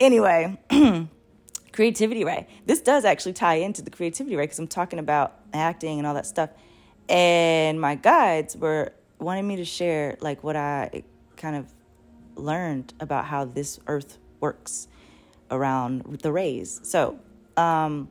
Anyway, 0.01 0.59
creativity 1.79 2.25
ray. 2.25 2.45
This 2.67 2.81
does 2.81 3.05
actually 3.05 3.35
tie 3.35 3.55
into 3.55 3.83
the 3.83 3.91
creativity 3.91 4.35
ray 4.35 4.43
because 4.43 4.59
I'm 4.59 4.67
talking 4.67 4.99
about 4.99 5.39
acting 5.55 5.99
and 5.99 6.09
all 6.09 6.15
that 6.15 6.27
stuff. 6.27 6.51
And 7.09 7.81
my 7.81 7.95
guides 7.95 8.57
were 8.57 8.95
wanting 9.21 9.47
me 9.47 9.55
to 9.55 9.65
share 9.65 10.17
like 10.21 10.43
what 10.43 10.57
I 10.57 11.05
kind 11.37 11.55
of 11.55 11.73
learned 12.35 12.95
about 12.99 13.27
how 13.27 13.45
this 13.45 13.79
earth 13.87 14.19
works 14.41 14.89
around 15.53 16.19
the 16.21 16.33
rays. 16.33 16.81
So, 16.83 17.21
um, 17.57 18.11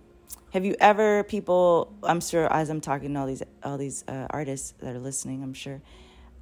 have 0.54 0.64
you 0.64 0.78
ever 0.80 1.26
people? 1.26 1.94
I'm 2.04 2.22
sure 2.22 2.48
as 2.50 2.70
I'm 2.70 2.80
talking 2.80 3.14
to 3.16 3.20
all 3.20 3.28
these 3.28 3.44
all 3.64 3.78
these 3.78 4.06
uh, 4.08 4.28
artists 4.30 4.76
that 4.80 4.96
are 4.96 5.00
listening, 5.00 5.44
I'm 5.44 5.54
sure 5.54 5.82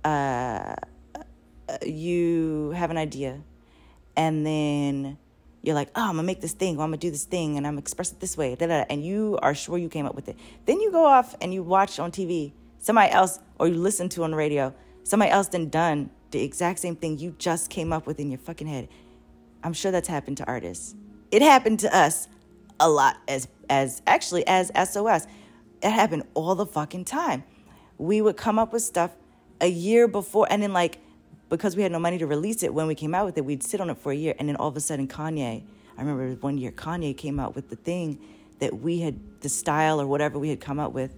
uh, 0.03 0.75
you 1.84 2.70
have 2.75 2.91
an 2.91 2.98
idea, 2.98 3.41
and 4.15 4.46
then 4.46 5.17
you're 5.65 5.75
like, 5.75 5.89
oh, 5.95 6.03
I'm 6.03 6.15
gonna 6.15 6.24
make 6.24 6.41
this 6.41 6.53
thing, 6.53 6.77
or 6.77 6.84
I'm 6.84 6.89
gonna 6.89 6.98
do 6.98 7.12
this 7.12 7.25
thing, 7.25 7.57
and 7.57 7.65
I'm 7.65 7.74
gonna 7.74 7.81
express 7.81 8.12
it 8.12 8.19
this 8.19 8.38
way, 8.38 8.55
da, 8.55 8.67
da, 8.67 8.79
da, 8.79 8.86
and 8.89 9.03
you 9.03 9.39
are 9.41 9.55
sure 9.55 9.77
you 9.77 9.89
came 9.89 10.05
up 10.05 10.15
with 10.15 10.27
it. 10.29 10.38
Then 10.65 10.79
you 10.79 10.91
go 10.91 11.05
off 11.05 11.36
and 11.41 11.53
you 11.53 11.63
watch 11.63 12.00
on 12.00 12.12
TV 12.12 12.53
somebody 12.77 13.12
else, 13.12 13.39
or 13.57 13.67
you 13.67 13.74
listen 13.74 14.07
to 14.10 14.24
on 14.24 14.31
the 14.31 14.38
radio, 14.38 14.74
somebody 15.03 15.31
else 15.31 15.48
then 15.48 15.69
done 15.69 16.12
the 16.29 16.43
exact 16.43 16.79
same 16.79 16.95
thing 16.95 17.17
you 17.17 17.36
just 17.39 17.69
came 17.69 17.91
up 17.91 18.05
with 18.05 18.19
in 18.19 18.29
your 18.29 18.38
fucking 18.38 18.67
head. 18.67 18.88
I'm 19.63 19.74
sure 19.74 19.91
that's 19.91 20.07
happened 20.07 20.38
to 20.38 20.45
artists. 20.45 20.93
It 21.31 21.41
happened 21.41 21.79
to 21.79 21.98
us 21.98 22.27
a 22.79 22.88
lot 22.89 23.17
as 23.27 23.48
as 23.69 24.03
actually 24.05 24.45
as 24.45 24.72
SOS. 24.75 25.25
It 25.81 25.89
happened 25.89 26.24
all 26.36 26.53
the 26.53 26.65
fucking 26.65 27.05
time. 27.05 27.43
We 27.98 28.22
would 28.22 28.38
come 28.38 28.60
up 28.60 28.72
with 28.72 28.84
stuff 28.84 29.12
a 29.60 29.67
year 29.67 30.07
before, 30.07 30.45
and 30.50 30.62
then 30.62 30.74
like 30.74 31.00
because 31.50 31.75
we 31.75 31.84
had 31.84 31.92
no 31.92 32.00
money 32.00 32.18
to 32.18 32.28
release 32.28 32.64
it 32.64 32.74
when 32.74 32.88
we 32.88 32.96
came 32.96 33.14
out 33.14 33.25
with 33.25 33.38
it, 33.38 33.46
we'd 33.46 33.64
sit 33.64 33.80
on 33.82 33.90
it 33.90 33.98
for 33.98 34.12
a 34.12 34.16
year, 34.16 34.36
and 34.40 34.50
then 34.50 34.56
all 34.56 34.68
of 34.68 34.75
a 34.75 34.80
sudden 34.80 35.08
Kanye. 35.08 35.64
I 35.98 36.02
remember 36.02 36.36
one 36.42 36.58
year 36.58 36.72
Kanye 36.72 37.16
came 37.16 37.40
out 37.40 37.56
with 37.56 37.70
the 37.70 37.75
thing 37.75 38.20
that 38.60 38.80
we 38.80 39.00
had 39.00 39.20
the 39.42 39.50
style 39.50 40.02
or 40.02 40.08
whatever 40.08 40.40
we 40.40 40.50
had 40.50 40.60
come 40.60 40.80
up 40.80 40.92
with 40.92 41.14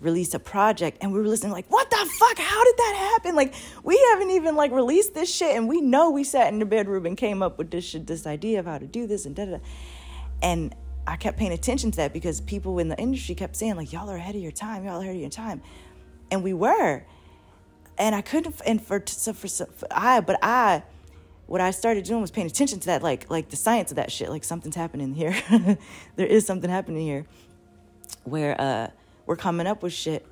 released 0.00 0.34
a 0.34 0.38
project. 0.38 0.98
And 1.00 1.12
we 1.12 1.18
were 1.18 1.26
listening 1.26 1.52
like 1.52 1.66
what 1.68 1.88
the 1.88 1.96
fuck? 1.96 2.38
How 2.38 2.64
did 2.64 2.76
that 2.76 3.12
happen? 3.14 3.34
Like 3.34 3.54
we 3.82 3.98
haven't 4.10 4.30
even 4.30 4.54
like 4.56 4.70
released 4.72 5.14
this 5.14 5.34
shit. 5.34 5.56
And 5.56 5.68
we 5.68 5.80
know 5.80 6.10
we 6.10 6.24
sat 6.24 6.52
in 6.52 6.58
the 6.58 6.66
bedroom 6.66 7.06
and 7.06 7.16
came 7.16 7.42
up 7.42 7.56
with 7.56 7.70
this 7.70 7.84
shit 7.84 8.06
this 8.06 8.26
idea 8.26 8.60
of 8.60 8.66
how 8.66 8.78
to 8.78 8.86
do 8.86 9.06
this 9.06 9.24
and 9.24 9.34
da 9.34 9.46
da 9.46 9.58
and 10.42 10.74
I 11.06 11.16
kept 11.16 11.38
paying 11.38 11.52
attention 11.52 11.92
to 11.92 11.96
that 11.98 12.12
because 12.12 12.40
people 12.40 12.78
in 12.78 12.88
the 12.88 12.98
industry 12.98 13.34
kept 13.34 13.56
saying 13.56 13.76
like 13.76 13.92
y'all 13.92 14.10
are 14.10 14.16
ahead 14.16 14.34
of 14.34 14.42
your 14.42 14.52
time, 14.52 14.84
y'all 14.84 14.96
are 14.96 15.02
ahead 15.02 15.14
of 15.14 15.20
your 15.20 15.30
time, 15.30 15.62
and 16.30 16.42
we 16.42 16.52
were. 16.52 17.04
And 17.98 18.14
I 18.14 18.20
couldn't. 18.20 18.60
And 18.66 18.82
for 18.82 19.02
so 19.06 19.32
for, 19.32 19.48
so 19.48 19.66
for 19.66 19.88
I, 19.90 20.20
but 20.20 20.38
I, 20.42 20.82
what 21.46 21.60
I 21.60 21.70
started 21.70 22.04
doing 22.04 22.20
was 22.20 22.30
paying 22.30 22.46
attention 22.46 22.80
to 22.80 22.86
that, 22.86 23.02
like 23.02 23.30
like 23.30 23.48
the 23.50 23.56
science 23.56 23.90
of 23.90 23.96
that 23.96 24.12
shit. 24.12 24.28
Like 24.28 24.44
something's 24.44 24.76
happening 24.76 25.14
here. 25.14 25.36
there 26.16 26.26
is 26.26 26.46
something 26.46 26.70
happening 26.70 27.02
here, 27.02 27.26
where 28.24 28.60
uh 28.60 28.90
we're 29.26 29.36
coming 29.36 29.66
up 29.66 29.82
with 29.82 29.92
shit, 29.92 30.26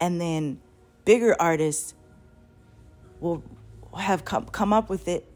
and 0.00 0.20
then 0.20 0.60
bigger 1.04 1.36
artists 1.38 1.94
will 3.20 3.42
have 3.96 4.24
come 4.24 4.46
come 4.46 4.72
up 4.72 4.88
with 4.88 5.08
it, 5.08 5.30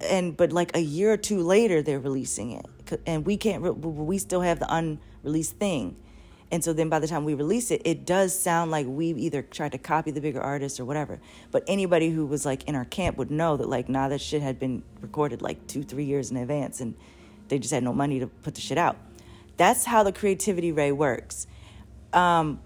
and 0.00 0.36
but 0.36 0.52
like 0.52 0.76
a 0.76 0.80
year 0.80 1.12
or 1.12 1.16
two 1.16 1.42
later 1.42 1.82
they're 1.82 2.00
releasing 2.00 2.52
it 2.52 2.66
and 3.06 3.26
we 3.26 3.36
can't 3.36 3.62
re- 3.62 3.70
we 3.70 4.18
still 4.18 4.40
have 4.40 4.58
the 4.58 4.66
unreleased 4.74 5.56
thing 5.56 5.96
and 6.50 6.64
so 6.64 6.72
then 6.72 6.88
by 6.88 6.98
the 6.98 7.06
time 7.06 7.24
we 7.24 7.34
release 7.34 7.70
it 7.70 7.82
it 7.84 8.04
does 8.04 8.38
sound 8.38 8.70
like 8.70 8.86
we've 8.86 9.18
either 9.18 9.42
tried 9.42 9.72
to 9.72 9.78
copy 9.78 10.10
the 10.10 10.20
bigger 10.20 10.40
artist 10.40 10.80
or 10.80 10.84
whatever. 10.84 11.20
But 11.50 11.64
anybody 11.66 12.10
who 12.10 12.26
was 12.26 12.44
like 12.44 12.64
in 12.64 12.74
our 12.74 12.84
camp 12.84 13.16
would 13.18 13.30
know 13.30 13.56
that 13.56 13.68
like 13.68 13.88
nah 13.88 14.08
that 14.08 14.20
shit 14.20 14.42
had 14.42 14.58
been 14.58 14.82
recorded 15.00 15.42
like 15.42 15.66
two 15.66 15.82
three 15.82 16.04
years 16.04 16.30
in 16.30 16.36
advance 16.36 16.80
and 16.80 16.94
they 17.48 17.58
just 17.58 17.72
had 17.72 17.82
no 17.82 17.92
money 17.92 18.20
to 18.20 18.26
put 18.26 18.54
the 18.54 18.60
shit 18.60 18.78
out. 18.78 18.96
That's 19.56 19.84
how 19.84 20.02
the 20.02 20.12
creativity 20.12 20.72
ray 20.72 20.92
works. 20.92 21.46
Um, 22.12 22.60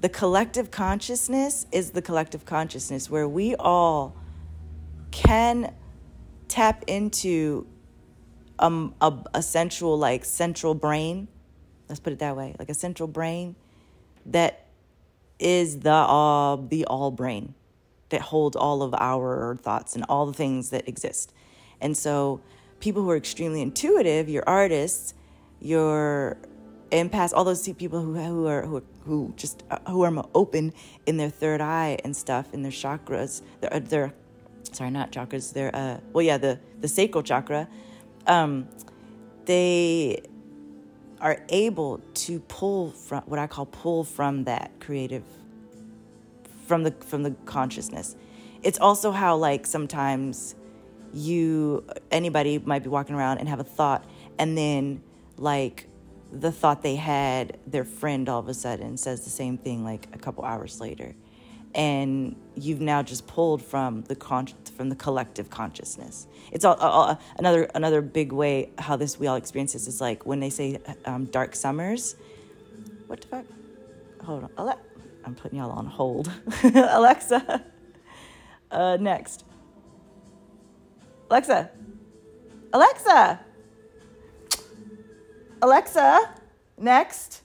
the 0.00 0.08
collective 0.08 0.70
consciousness 0.70 1.66
is 1.72 1.90
the 1.90 2.02
collective 2.02 2.44
consciousness 2.44 3.10
where 3.10 3.26
we 3.26 3.54
all 3.56 4.16
can 5.10 5.74
tap 6.48 6.84
into 6.86 7.66
um, 8.58 8.94
a, 9.00 9.12
a 9.34 9.42
central 9.42 9.98
like 9.98 10.24
central 10.24 10.74
brain 10.74 11.28
let's 11.88 12.00
put 12.00 12.12
it 12.12 12.18
that 12.20 12.36
way. 12.36 12.54
Like 12.58 12.68
a 12.68 12.74
central 12.74 13.06
brain 13.06 13.56
that 14.26 14.66
is 15.38 15.80
the 15.80 15.90
all 15.90 16.56
the 16.56 16.84
all 16.86 17.10
brain 17.10 17.54
that 18.08 18.20
holds 18.20 18.56
all 18.56 18.82
of 18.82 18.94
our 18.94 19.56
thoughts 19.60 19.94
and 19.94 20.04
all 20.08 20.26
the 20.26 20.32
things 20.32 20.70
that 20.70 20.88
exist. 20.88 21.32
And 21.80 21.96
so 21.96 22.40
people 22.80 23.02
who 23.02 23.10
are 23.10 23.16
extremely 23.16 23.62
intuitive 23.62 24.28
your 24.28 24.44
artists 24.46 25.14
your 25.60 26.36
empaths 26.92 27.32
all 27.34 27.44
those 27.44 27.66
people 27.74 28.00
who, 28.00 28.14
who 28.14 28.46
are 28.46 28.62
who, 28.62 28.82
who 29.04 29.32
just 29.36 29.64
uh, 29.70 29.78
who 29.88 30.02
are 30.02 30.10
more 30.10 30.28
open 30.34 30.72
in 31.06 31.16
their 31.16 31.30
third 31.30 31.60
eye 31.60 31.98
and 32.04 32.16
stuff 32.16 32.52
in 32.52 32.62
their 32.62 32.72
chakras 32.72 33.42
their, 33.60 33.80
their 33.80 34.14
sorry 34.72 34.90
not 34.90 35.10
chakras 35.10 35.52
their 35.52 35.74
uh 35.74 35.98
well 36.12 36.24
yeah 36.24 36.38
the 36.38 36.58
the 36.80 36.88
sacral 36.88 37.22
chakra 37.22 37.66
um, 38.26 38.68
they 39.44 40.20
are 41.20 41.38
able 41.48 42.00
to 42.14 42.40
pull 42.40 42.90
from 42.90 43.22
what 43.26 43.38
I 43.38 43.46
call 43.46 43.66
pull 43.66 44.04
from 44.04 44.44
that 44.44 44.70
creative 44.80 45.24
from 46.66 46.82
the 46.82 46.90
from 46.90 47.22
the 47.22 47.32
consciousness. 47.46 48.16
It's 48.62 48.78
also 48.78 49.12
how 49.12 49.36
like 49.36 49.66
sometimes 49.66 50.54
you 51.12 51.84
anybody 52.10 52.58
might 52.58 52.82
be 52.82 52.88
walking 52.88 53.14
around 53.14 53.38
and 53.38 53.48
have 53.48 53.60
a 53.60 53.64
thought 53.64 54.04
and 54.38 54.56
then 54.56 55.02
like 55.38 55.86
the 56.32 56.52
thought 56.52 56.82
they 56.82 56.96
had 56.96 57.56
their 57.66 57.84
friend 57.84 58.28
all 58.28 58.40
of 58.40 58.48
a 58.48 58.54
sudden 58.54 58.96
says 58.96 59.24
the 59.24 59.30
same 59.30 59.56
thing 59.56 59.84
like 59.84 60.08
a 60.12 60.18
couple 60.18 60.44
hours 60.44 60.80
later 60.80 61.14
and 61.76 62.34
you've 62.56 62.80
now 62.80 63.02
just 63.02 63.26
pulled 63.26 63.62
from 63.62 64.02
the 64.04 64.16
con- 64.16 64.48
from 64.76 64.88
the 64.88 64.96
collective 64.96 65.50
consciousness. 65.50 66.26
It's 66.50 66.64
all, 66.64 66.74
all, 66.76 67.20
another 67.38 67.64
another 67.74 68.00
big 68.00 68.32
way 68.32 68.72
how 68.78 68.96
this 68.96 69.20
we 69.20 69.26
all 69.26 69.36
experience 69.36 69.74
this 69.74 69.86
is 69.86 70.00
like 70.00 70.24
when 70.26 70.40
they 70.40 70.50
say 70.50 70.78
um, 71.04 71.26
dark 71.26 71.54
summers. 71.54 72.16
What 73.06 73.20
the 73.20 73.28
fuck? 73.28 73.44
Hold 74.24 74.44
on, 74.44 74.50
Ale- 74.58 74.80
I'm 75.24 75.34
putting 75.34 75.58
y'all 75.58 75.70
on 75.70 75.86
hold. 75.86 76.30
Alexa, 76.64 77.64
uh, 78.70 78.96
next. 78.98 79.44
Alexa, 81.30 81.70
Alexa, 82.72 83.40
Alexa, 85.60 86.34
next. 86.78 87.42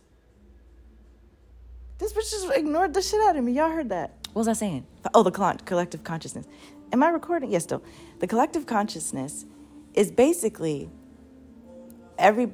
This 1.98 2.14
bitch 2.14 2.32
just 2.32 2.52
ignored 2.56 2.94
the 2.94 3.02
shit 3.02 3.22
out 3.22 3.36
of 3.36 3.44
me. 3.44 3.54
Y'all 3.54 3.70
heard 3.70 3.90
that. 3.90 4.21
What 4.34 4.42
was 4.42 4.48
I 4.48 4.54
saying? 4.54 4.86
Oh, 5.14 5.24
the 5.24 5.32
collective 5.32 6.04
consciousness. 6.04 6.48
Am 6.94 7.04
I 7.04 7.10
recording? 7.10 7.52
Yes, 7.52 7.64
still. 7.64 7.84
The 8.20 8.28
collective 8.28 8.66
consciousness 8.66 9.46
is 9.94 10.12
basically 10.12 10.90
every 12.18 12.54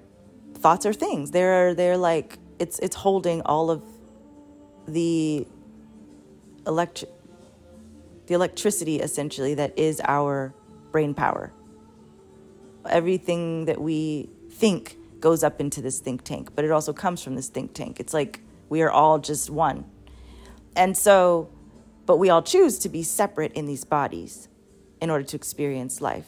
thoughts 0.56 0.86
are 0.86 0.94
things. 0.94 1.32
They're 1.32 1.76
they're 1.76 1.98
like 1.98 2.40
it's 2.58 2.80
it's 2.80 2.96
holding 2.96 3.42
all 3.42 3.70
of 3.70 3.84
the 4.88 5.46
electric 6.66 7.12
the 8.26 8.34
electricity 8.34 9.00
essentially 9.00 9.54
that 9.56 9.78
is 9.78 10.02
our 10.04 10.54
brain 10.92 11.14
power. 11.14 11.54
Everything 12.90 13.66
that 13.66 13.80
we 13.80 14.30
think 14.50 14.98
goes 15.20 15.44
up 15.44 15.60
into 15.60 15.82
this 15.82 16.00
think 16.00 16.24
tank, 16.24 16.50
but 16.56 16.66
it 16.66 16.72
also 16.72 16.94
comes 16.94 17.22
from 17.22 17.36
this 17.36 17.50
think 17.50 17.74
tank. 17.74 18.00
It's 18.00 18.14
like 18.14 18.42
we 18.70 18.82
are 18.82 18.90
all 18.90 19.20
just 19.20 19.50
one. 19.50 19.86
And 20.76 20.98
so 20.98 21.50
but 22.08 22.18
we 22.18 22.32
all 22.32 22.42
choose 22.42 22.80
to 22.80 22.90
be 22.90 23.04
separate 23.04 23.54
in 23.54 23.68
these 23.68 23.86
bodies 23.86 24.48
in 25.00 25.12
order 25.12 25.24
to 25.26 25.36
experience 25.36 26.02
life. 26.02 26.26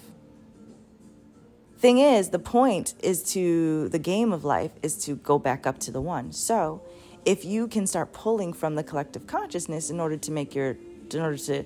Thing 1.79 1.97
is, 1.97 2.29
the 2.29 2.39
point 2.39 2.93
is 3.01 3.23
to 3.33 3.89
the 3.89 3.97
game 3.97 4.31
of 4.31 4.43
life 4.43 4.73
is 4.83 5.03
to 5.05 5.15
go 5.15 5.39
back 5.39 5.65
up 5.65 5.79
to 5.79 5.91
the 5.91 6.01
one. 6.01 6.33
So, 6.33 6.83
if 7.25 7.45
you 7.45 7.67
can 7.67 7.87
start 7.87 8.13
pulling 8.13 8.53
from 8.53 8.75
the 8.75 8.83
collective 8.83 9.27
consciousness 9.27 9.89
in 9.89 9.99
order 9.99 10.17
to 10.17 10.31
make 10.31 10.53
your 10.55 10.77
in 11.13 11.21
order 11.21 11.37
to 11.37 11.63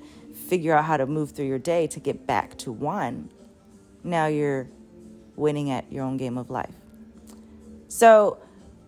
figure 0.48 0.74
out 0.74 0.86
how 0.86 0.98
to 0.98 1.06
move 1.06 1.32
through 1.32 1.46
your 1.46 1.60
day 1.60 1.86
to 1.88 2.00
get 2.00 2.26
back 2.26 2.58
to 2.58 2.72
one 2.72 3.30
now 4.04 4.26
you're 4.26 4.68
winning 5.36 5.70
at 5.70 5.92
your 5.92 6.04
own 6.04 6.18
game 6.18 6.38
of 6.38 6.50
life 6.50 6.74
so 7.88 8.38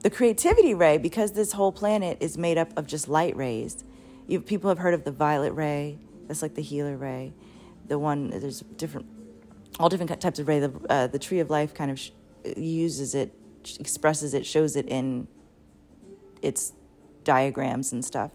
the 0.01 0.09
creativity 0.09 0.73
ray 0.73 0.97
because 0.97 1.33
this 1.33 1.51
whole 1.51 1.71
planet 1.71 2.17
is 2.19 2.37
made 2.37 2.57
up 2.57 2.75
of 2.77 2.87
just 2.87 3.07
light 3.07 3.35
rays 3.35 3.83
you 4.27 4.41
people 4.41 4.69
have 4.69 4.79
heard 4.79 4.93
of 4.93 5.03
the 5.03 5.11
violet 5.11 5.53
ray. 5.53 5.99
That's 6.27 6.41
like 6.41 6.55
the 6.55 6.61
healer 6.61 6.97
ray. 6.97 7.33
The 7.87 7.99
one 7.99 8.29
there's 8.29 8.61
different 8.77 9.07
all 9.79 9.89
different 9.89 10.19
types 10.21 10.39
of 10.39 10.47
ray. 10.47 10.59
The, 10.59 10.73
uh, 10.89 11.07
the 11.07 11.19
tree 11.19 11.39
of 11.39 11.49
life 11.49 11.73
kind 11.73 11.91
of 11.91 11.99
sh- 11.99 12.11
uses 12.57 13.15
it 13.15 13.33
expresses 13.79 14.33
it 14.33 14.45
shows 14.45 14.75
it 14.75 14.87
in 14.87 15.27
its 16.41 16.73
diagrams 17.23 17.91
and 17.91 18.03
stuff. 18.03 18.31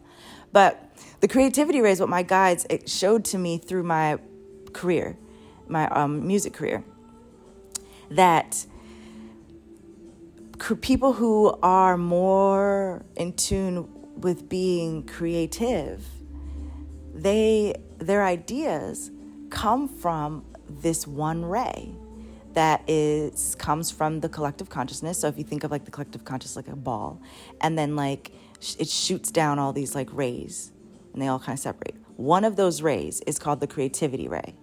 But 0.53 0.91
the 1.21 1.29
creativity 1.29 1.81
ray 1.81 1.93
is 1.93 2.01
what 2.01 2.09
my 2.09 2.23
guides 2.23 2.67
showed 2.87 3.25
to 3.27 3.39
me 3.39 3.59
through 3.59 3.85
my 3.85 4.19
career, 4.73 5.17
my 5.69 5.89
um, 5.89 6.27
music 6.27 6.53
career, 6.53 6.85
that 8.11 8.67
people 10.81 11.15
who 11.15 11.57
are 11.63 11.97
more 11.97 13.05
in 13.17 13.33
tune 13.33 13.89
with 14.23 14.49
being 14.49 15.03
creative, 15.05 16.05
they 17.15 17.75
their 17.99 18.25
ideas 18.25 19.11
come 19.51 19.89
from 19.89 20.45
this 20.69 21.07
one 21.07 21.45
ray 21.45 21.93
that 22.55 22.83
is 22.89 23.55
comes 23.57 23.91
from 23.91 24.21
the 24.21 24.29
collective 24.29 24.69
consciousness. 24.69 25.19
So 25.19 25.29
if 25.29 25.39
you 25.39 25.45
think 25.45 25.65
of 25.65 25.71
like 25.71 25.85
the 25.85 25.91
collective 25.91 26.25
consciousness 26.25 26.67
like 26.67 26.73
a 26.73 26.77
ball, 26.77 27.21
and 27.61 27.79
then 27.79 27.97
like 27.97 28.33
it 28.79 28.89
shoots 28.89 29.31
down 29.31 29.59
all 29.59 29.73
these 29.73 29.95
like 29.95 30.13
rays, 30.13 30.73
and 31.13 31.23
they 31.23 31.29
all 31.29 31.39
kind 31.39 31.57
of 31.57 31.61
separate. 31.61 31.95
One 32.17 32.45
of 32.45 32.57
those 32.57 32.83
rays 32.83 33.21
is 33.27 33.39
called 33.39 33.61
the 33.61 33.67
creativity 33.67 34.29
ray. 34.29 34.55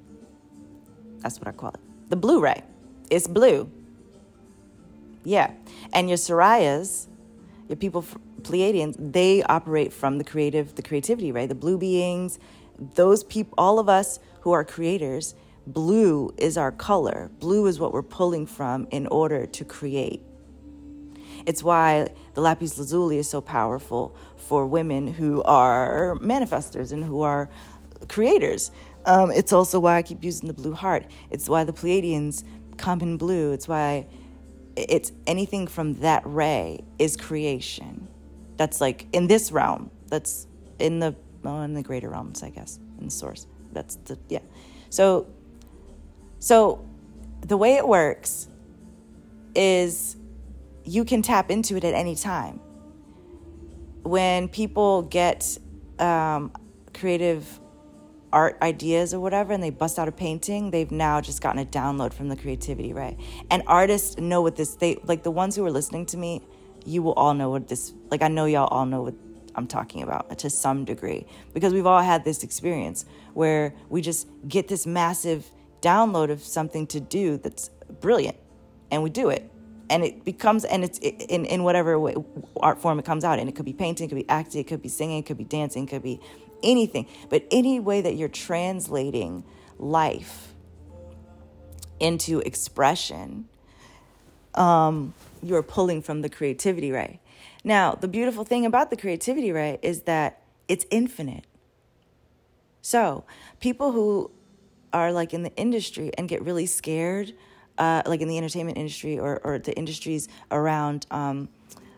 That's 1.19 1.39
what 1.39 1.47
I 1.47 1.51
call 1.51 1.71
it. 1.71 1.79
The 2.09 2.15
blue 2.15 2.39
ray. 2.39 2.63
It's 3.09 3.27
blue. 3.27 3.71
Yeah, 5.23 5.51
and 5.93 6.07
your 6.07 6.17
Sirians, 6.17 7.07
your 7.67 7.75
people 7.75 8.05
Pleiadians, 8.41 8.95
they 8.97 9.43
operate 9.43 9.93
from 9.93 10.17
the 10.17 10.23
creative, 10.23 10.75
the 10.75 10.81
creativity 10.81 11.31
ray? 11.31 11.45
The 11.45 11.55
blue 11.55 11.77
beings, 11.77 12.39
those 12.95 13.23
people, 13.23 13.53
all 13.57 13.79
of 13.79 13.89
us 13.89 14.19
who 14.41 14.51
are 14.51 14.63
creators 14.63 15.35
Blue 15.67 16.33
is 16.37 16.57
our 16.57 16.71
color. 16.71 17.29
Blue 17.39 17.67
is 17.67 17.77
what 17.77 17.91
we're 17.91 18.01
pulling 18.01 18.45
from 18.45 18.87
in 18.89 19.05
order 19.07 19.45
to 19.45 19.65
create. 19.65 20.23
It's 21.45 21.61
why 21.61 22.07
the 22.35 22.41
lapis 22.41 22.77
lazuli 22.77 23.17
is 23.17 23.29
so 23.29 23.41
powerful 23.41 24.15
for 24.37 24.65
women 24.65 25.07
who 25.07 25.43
are 25.43 26.15
manifestors 26.21 26.93
and 26.93 27.03
who 27.03 27.21
are 27.21 27.49
creators. 28.07 28.71
Um, 29.05 29.29
it's 29.29 29.51
also 29.51 29.77
why 29.81 29.97
I 29.97 30.03
keep 30.03 30.23
using 30.23 30.47
the 30.47 30.53
blue 30.53 30.73
heart. 30.73 31.05
It's 31.31 31.49
why 31.49 31.65
the 31.65 31.73
Pleiadians 31.73 32.45
come 32.77 33.01
in 33.01 33.17
blue. 33.17 33.51
It's 33.51 33.67
why 33.67 34.07
it's 34.77 35.11
anything 35.27 35.67
from 35.67 35.95
that 35.95 36.23
ray 36.25 36.79
is 36.97 37.17
creation. 37.17 38.07
That's 38.57 38.81
like 38.81 39.07
in 39.13 39.27
this 39.27 39.51
realm. 39.51 39.91
That's 40.07 40.47
in 40.79 40.99
the 40.99 41.15
in 41.43 41.73
the 41.73 41.83
greater 41.83 42.09
realms, 42.09 42.43
I 42.43 42.49
guess, 42.49 42.79
in 42.99 43.05
the 43.05 43.11
source. 43.11 43.47
That's 43.71 43.95
the 43.95 44.17
yeah. 44.29 44.39
So 44.89 45.27
so, 46.39 46.85
the 47.41 47.57
way 47.57 47.75
it 47.75 47.87
works 47.87 48.47
is 49.55 50.15
you 50.83 51.03
can 51.03 51.21
tap 51.21 51.49
into 51.49 51.75
it 51.75 51.83
at 51.83 51.93
any 51.93 52.15
time. 52.15 52.59
When 54.03 54.47
people 54.47 55.01
get 55.01 55.57
um, 55.99 56.51
creative 56.93 57.59
art 58.31 58.57
ideas 58.61 59.13
or 59.13 59.19
whatever 59.19 59.53
and 59.53 59.63
they 59.63 59.69
bust 59.69 59.97
out 59.97 60.07
a 60.07 60.11
painting, 60.11 60.71
they've 60.71 60.91
now 60.91 61.21
just 61.21 61.41
gotten 61.41 61.61
a 61.61 61.65
download 61.65 62.13
from 62.13 62.29
the 62.29 62.35
creativity, 62.35 62.93
right? 62.93 63.17
And 63.49 63.63
artists 63.67 64.17
know 64.17 64.41
what 64.41 64.55
this, 64.55 64.75
they 64.75 64.97
like 65.03 65.23
the 65.23 65.31
ones 65.31 65.55
who 65.55 65.65
are 65.65 65.71
listening 65.71 66.05
to 66.07 66.17
me, 66.17 66.41
you 66.85 67.01
will 67.03 67.13
all 67.13 67.33
know 67.33 67.49
what 67.49 67.67
this, 67.67 67.93
like 68.09 68.21
I 68.21 68.27
know 68.27 68.45
y'all 68.45 68.67
all 68.67 68.85
know 68.85 69.03
what 69.03 69.15
I'm 69.55 69.67
talking 69.67 70.03
about 70.03 70.37
to 70.37 70.49
some 70.49 70.85
degree 70.85 71.25
because 71.53 71.73
we've 71.73 71.85
all 71.85 72.01
had 72.01 72.23
this 72.23 72.43
experience 72.43 73.05
where 73.33 73.73
we 73.89 74.01
just 74.01 74.27
get 74.47 74.67
this 74.67 74.85
massive 74.85 75.49
download 75.81 76.29
of 76.29 76.43
something 76.43 76.85
to 76.87 76.99
do 76.99 77.37
that's 77.37 77.69
brilliant 77.99 78.37
and 78.91 79.03
we 79.03 79.09
do 79.09 79.29
it. 79.29 79.51
And 79.89 80.03
it 80.03 80.25
becomes 80.25 80.65
and 80.65 80.83
it's 80.83 80.99
in, 80.99 81.45
in 81.45 81.63
whatever 81.63 81.97
way, 81.99 82.15
art 82.57 82.79
form 82.79 82.99
it 82.99 83.05
comes 83.05 83.23
out 83.23 83.39
and 83.39 83.49
it 83.49 83.55
could 83.55 83.65
be 83.65 83.73
painting 83.73 84.05
it 84.05 84.09
could 84.09 84.17
be 84.17 84.29
acting 84.29 84.61
it 84.61 84.67
could 84.67 84.81
be 84.81 84.89
singing 84.89 85.19
it 85.19 85.25
could 85.25 85.37
be 85.37 85.45
dancing 85.45 85.83
it 85.83 85.89
could 85.89 86.03
be 86.03 86.19
anything. 86.61 87.07
But 87.29 87.45
any 87.51 87.79
way 87.79 88.01
that 88.01 88.15
you're 88.15 88.29
translating 88.29 89.43
life 89.79 90.53
into 91.99 92.39
expression 92.39 93.47
um, 94.57 95.13
you're 95.41 95.63
pulling 95.63 96.01
from 96.01 96.21
the 96.21 96.29
creativity 96.29 96.91
ray 96.91 97.19
now 97.63 97.93
the 97.93 98.07
beautiful 98.07 98.43
thing 98.43 98.65
about 98.65 98.89
the 98.89 98.97
creativity 98.97 99.51
ray 99.51 99.79
is 99.81 100.03
that 100.03 100.41
it's 100.67 100.85
infinite. 100.91 101.45
So 102.81 103.25
people 103.59 103.91
who 103.91 104.31
are 104.93 105.11
like 105.11 105.33
in 105.33 105.43
the 105.43 105.55
industry 105.55 106.11
and 106.17 106.29
get 106.29 106.41
really 106.43 106.65
scared, 106.65 107.33
uh, 107.77 108.03
like 108.05 108.21
in 108.21 108.27
the 108.27 108.37
entertainment 108.37 108.77
industry 108.77 109.19
or, 109.19 109.41
or 109.43 109.59
the 109.59 109.75
industries 109.75 110.27
around 110.51 111.05
um, 111.11 111.49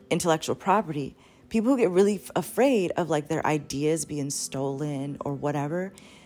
intellectual 0.09 0.55
property, 0.55 1.15
people 1.49 1.71
who 1.71 1.77
get 1.77 1.89
really 1.91 2.15
f- 2.15 2.31
afraid 2.35 2.91
of 2.97 3.09
like 3.09 3.27
their 3.27 3.45
ideas 3.45 4.05
being 4.05 4.29
stolen 4.29 5.17
or 5.21 5.33
whatever, 5.33 5.93